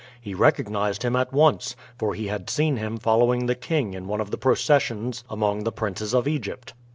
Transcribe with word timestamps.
He 0.19 0.33
recognized 0.33 1.03
him 1.03 1.15
at 1.15 1.31
once, 1.31 1.75
for 1.95 2.15
he 2.15 2.25
had 2.25 2.49
seen 2.49 2.77
him 2.77 2.97
following 2.97 3.45
the 3.45 3.53
king 3.53 3.93
in 3.93 4.07
one 4.07 4.19
of 4.19 4.31
the 4.31 4.35
processions 4.39 5.23
among 5.29 5.63
the 5.63 5.71
princes 5.71 6.15
of 6.15 6.27
Egypt. 6.27 6.73